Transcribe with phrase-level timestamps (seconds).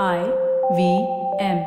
[0.00, 0.18] I
[0.72, 0.90] V
[1.44, 1.58] M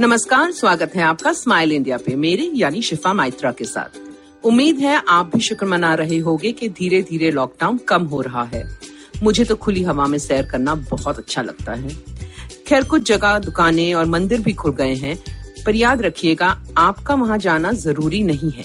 [0.00, 4.00] नमस्कार, स्वागत है आपका स्माइल इंडिया पे, मेरे यानी शिफा माइत्रा के साथ।
[4.44, 8.44] उम्मीद है आप भी शुक्र मना रहे होंगे कि धीरे धीरे लॉकडाउन कम हो रहा
[8.44, 8.78] है।
[9.22, 11.88] मुझे तो खुली हवा में सैर करना बहुत अच्छा लगता है।
[12.66, 15.18] खैर, कुछ जगह, दुकानें और मंदिर भी खुल गए हैं,
[15.66, 18.64] पर याद रखिएगा, आपका वहाँ जाना ज़रूरी नहीं है।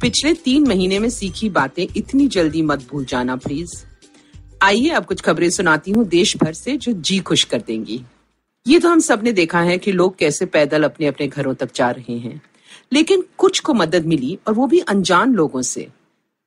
[0.00, 3.87] पिछले तीन महीने में सीखी बातें इतनी जल्दी मत भूल जाना प्लीज़
[4.62, 8.04] आइए अब कुछ खबरें सुनाती हूँ देश भर से जो जी खुश कर देंगी।
[8.66, 11.90] ये तो हम सबने देखा है कि लोग कैसे पैदल अपने अपने घरों तक जा
[11.90, 12.42] रहे हैं।
[12.92, 15.88] लेकिन कुछ को मदद मिली और वो भी अनजान लोगों से।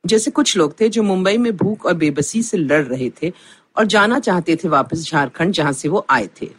[0.06, 3.32] जैसे कुछ लोग थे जो मुंबई में भूख और बेबसी से लड़ रहे थे
[3.78, 6.50] और जाना चाहते थे वापस झारखंड जहाँ से वो आए थे।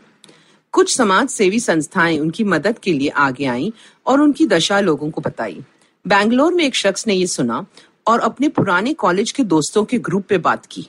[0.73, 3.71] कुछ समाज सेवी संस्थाएँ उनकी मदद के लिए आगे आईं
[4.07, 5.61] और उनकी दशा लोगों को बताई।
[6.07, 7.67] बैंगलोर में एक शख्स ने ये सुना
[8.07, 10.89] और अपने पुराने कॉलेज के दोस्तों के ग्रुप पे बात की।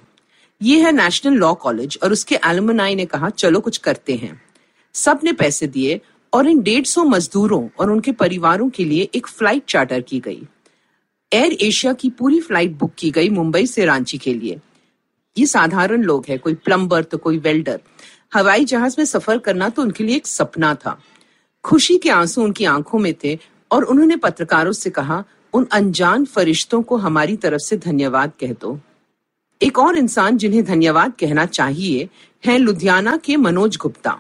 [0.63, 4.42] ये है नेशनल लॉ कॉलेज और उसके एलुमनाई ने कहा, चलो कुछ करते हैं।
[4.95, 6.00] सबने पैसे दिए
[6.33, 10.41] और इन डेढ़ सौ मजदूरों और उनके परिवारों के लिए एक फ़्लाइट चार्टर की गई।
[11.31, 14.59] एयर एशिया की पूरी फ़्लाइट बुक की गई मुंबई से रांची के लिए।
[15.38, 17.80] ये साधारण लोग हैं, कोई प्लम्बर तो कोई वेल्डर
[18.34, 20.97] हवाई जहाज़ में सफ़र करना तो उनके लिए एक सपना था।
[21.64, 23.38] खुशी के आँसू उनकी आँखों में थे
[23.72, 28.80] और उन्होंने पत्रकारों से कहा, उन अनजान फरिश्तों को हमारी तरफ़ से धन्यवाद कह दो।
[29.62, 32.08] एक और इंसान जिन्हें धन्यवाद कहना चाहिए
[32.44, 34.20] है लुधियाना के मनोज गुप्ता।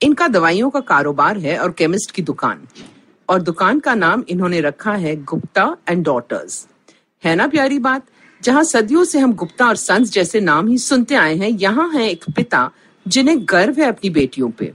[0.00, 2.66] इनका दवाइयों का कारोबार है और केमिस्ट की दुकान।
[3.28, 6.66] और दुकान का नाम इन्होंने रखा है गुप्ता एंड डॉटर्स।
[7.24, 8.06] है ना प्यारी बात?
[8.42, 12.10] जहाँ सदियों से हम गुप्ता और संस जैसे नाम ही सुनते आए हैं, यहाँ है
[12.10, 12.70] एक पिता
[13.06, 14.72] जिन्हें गर्व है अपनी बेटियों पे।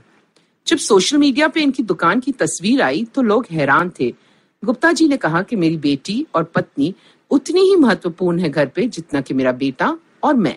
[0.66, 4.14] जब सोशल मीडिया पे इनकी दुकान की तस्वीर आई तो लोग हैरान थे।
[4.62, 6.94] गुप्ता जी ने कहा कि मेरी बेटी और पत्नी
[7.30, 10.56] उतनी ही महत्वपूर्ण है घर पे जितना कि मेरा बेटा और मैं।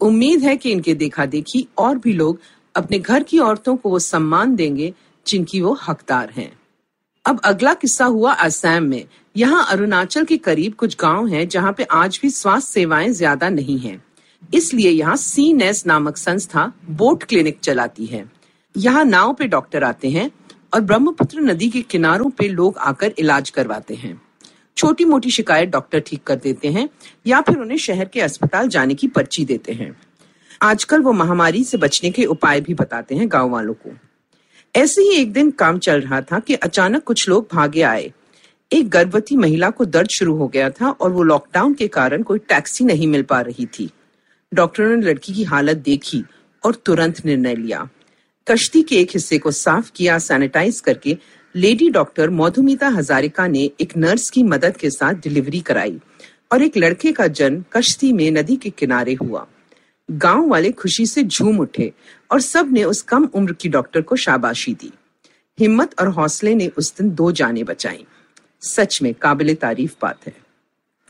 [0.00, 2.38] उम्मीद है कि इनके देखा देखी और भी लोग
[2.74, 4.92] अपने घर की औरतों को वो सम्मान देंगे
[5.26, 6.52] जिनकी वो हकदार हैं।
[7.24, 9.06] अब अगला किस्सा हुआ असम में।
[9.36, 13.78] यहाँ अरुणाचल के करीब कुछ गाँव हैं जहाँ पे आज भी स्वास्थ्य सेवाएँ ज़्यादा नहीं
[13.78, 14.02] हैं।
[14.54, 18.24] इसलिए यहाँ सी नेस नामक संस्था बोट क्लिनिक चलाती है।
[18.74, 20.30] यहाँ नाव पे डॉक्टर आते हैं
[20.74, 24.20] और ब्रह्मपुत्र नदी के किनारों पे लोग आकर इलाज करवाते हैं।
[24.80, 26.88] छोटी मोटी शिकायत डॉक्टर ठीक कर देते हैं
[27.26, 29.96] या फिर उन्हें शहर के अस्पताल जाने की पर्ची देते हैं।
[30.62, 33.90] आजकल वो महामारी से बचने के उपाय भी बताते हैं गाँव वालों को।
[34.76, 38.12] ऐसे ही एक दिन काम चल रहा था कि अचानक कुछ लोग भागे आए।
[38.72, 42.38] एक गर्भवती महिला को दर्द शुरू हो गया था और वो लॉकडाउन के कारण कोई
[42.38, 43.90] टैक्सी नहीं मिल पा रही थी।
[44.54, 46.24] डॉक्टरों ने लड़की की हालत देखी
[46.64, 47.88] और तुरंत निर्णय लिया।
[48.46, 51.18] कश्ती के एक हिस्से को साफ़ किया, सैनिटाइज करके
[51.56, 56.00] लेडी डॉक्टर मधुमिता हजारिका ने एक नर्स की मदद के साथ डिलीवरी कराई
[56.52, 59.46] और एक लड़के का जन्म कश्ती में नदी के किनारे हुआ।
[60.10, 61.92] गाँव वाले खुशी से झूम उठे
[62.30, 64.92] और सबने उस कम उम्र की डॉक्टर को शाबाशी दी।
[65.60, 68.04] हिम्मत और हौसले ने उस दिन दो जाने बचाई।
[68.60, 70.36] सच में काबिल तारीफ़ बात है।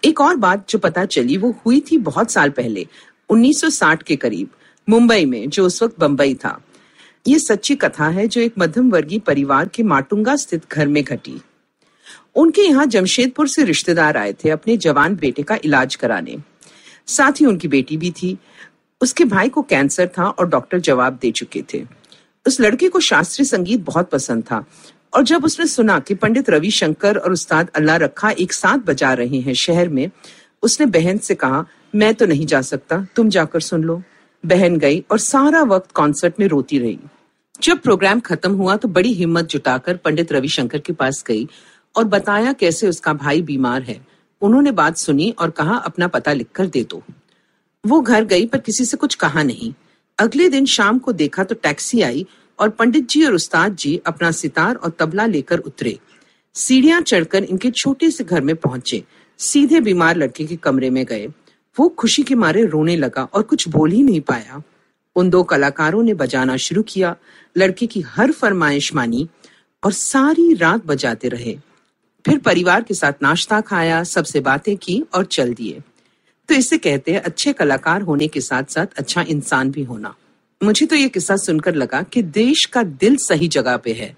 [0.04, 2.86] एक और बात जो पता चली, वो हुई थी बहुत साल पहले
[3.28, 4.48] 1960 के करीब,
[4.88, 6.62] मुंबई में, जो उस वक्त बंबई था।
[7.26, 11.40] ये सच्ची कथा है जो एक मध्यम वर्गीय परिवार के माटुंगा स्थित घर में घटी।
[12.36, 16.36] उनके यहाँ जमशेदपुर से रिश्तेदार आए थे अपने जवान बेटे का इलाज कराने।
[17.06, 18.36] साथ ही उनकी बेटी भी थी।
[19.00, 21.84] उसके भाई को कैंसर था और डॉक्टर जवाब दे चुके थे।
[22.46, 24.64] उस लड़के को शास्त्रीय संगीत बहुत पसंद था
[25.14, 29.40] और जब उसने सुना कि पंडित रविशंकर और उस्ताद अल्लाह रखा एक साथ बजा रहे
[29.40, 30.10] हैं शहर में,
[30.62, 31.64] उसने बहन से कहा,
[31.94, 34.02] मैं तो नहीं जा सकता, तुम जाकर सुन लो।
[34.44, 36.98] बहन गई और सारा वक्त कॉन्सर्ट में रोती रही।
[37.62, 41.46] जब प्रोग्राम खत्म हुआ तो बड़ी हिम्मत जुटाकर पंडित रविशंकर के पास गई
[41.94, 44.00] और बताया कैसे उसका भाई बीमार है।
[44.42, 47.02] उन्होंने बात सुनी और कहा, अपना पता लिखकर दे दो।
[47.84, 49.72] वो घर गई पर किसी से कुछ कहा नहीं।
[50.18, 52.26] अगले दिन शाम को देखा तो टैक्सी आई
[52.58, 55.98] और पंडित जी और उस्ताद जी अपना सितार और तबला लेकर उतरे।
[56.54, 59.02] सीढ़ियाँ चढ़कर इनके छोटे से घर में पहुँचे।
[59.38, 61.28] सीधे बीमार लड़के के कमरे में गए।
[61.76, 64.62] वो खुशी के मारे रोने लगा और कुछ बोल ही नहीं पाया।
[65.16, 67.16] उन दो कलाकारों ने बजाना शुरू किया,
[67.56, 69.28] लड़के की हर फरमाइश मानी
[69.82, 71.56] और सारी रात बजाते रहे।
[72.24, 75.80] फिर परिवार के साथ नाश्ता खाया, सबसे बातें की और चल दिए।
[76.48, 80.14] तो इसे कहते हैं अच्छे कलाकार होने के साथ साथ अच्छा इंसान भी होना।
[80.60, 84.14] मुझे तो ये किस्सा सुनकर लगा कि देश का दिल सही जगह पे है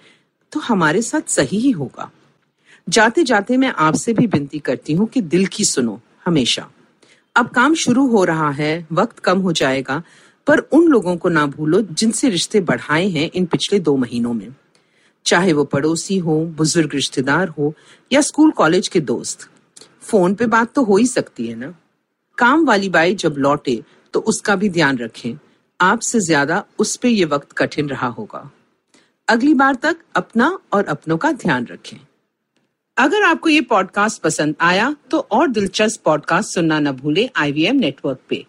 [0.53, 2.11] तो हमारे साथ सही ही होगा।
[2.89, 6.69] जाते जाते मैं आपसे भी विनती करती हूँ कि दिल की सुनो, हमेशा।
[7.37, 10.03] अब काम शुरू हो रहा है, वक्त कम हो जाएगा,
[10.47, 14.55] पर उन लोगों को ना भूलो जिनसे रिश्ते बढ़ाए हैं इन पिछले दो महीनों में।
[15.27, 17.75] चाहे वो पड़ोसी हो, बुज़ुर्ग रिश्तेदार हो,
[18.13, 19.49] या स्कूल कॉलेज के दोस्त।
[20.03, 21.75] फ़ोन पे बात तो हो ही सकती है ना।
[22.39, 23.83] काम वाली बाई जब लौटे
[24.15, 25.39] तो उसका भी ध्यान रखें।
[25.81, 28.51] आपसे ज़्यादा उस पर यह वक्त कठिन रहा होगा।
[29.29, 31.99] अगली बार तक अपना और अपनों का ध्यान रखें।
[33.03, 38.19] अगर आपको ये पॉडकास्ट पसंद आया तो और दिलचस्प पॉडकास्ट सुनना न भूलें आईवीएम नेटवर्क
[38.29, 38.47] पे।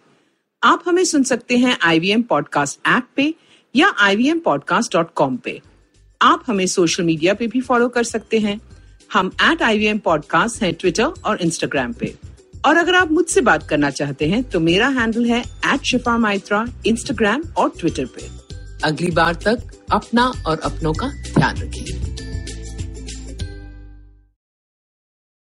[0.62, 3.34] आप हमें सुन सकते हैं आई आईवीएम पॉडकास्ट ऐप पे
[3.76, 5.62] या आई ivmpodcast.com पे।
[6.22, 8.60] आप हमें सोशल मीडिया पे भी फॉलो कर सकते हैं।
[9.12, 12.14] हम एट आई वी पॉडकास्ट हैं ट्विटर और इंस्टाग्राम पे।
[12.66, 16.66] और अगर आप मुझसे बात करना चाहते हैं तो मेरा हैंडल है एट शिफा माइत्रा
[16.86, 18.30] इंस्टाग्राम और ट्विटर पे।
[18.84, 21.93] अगली बार तक अपना और अपनों का ध्यान रखिए।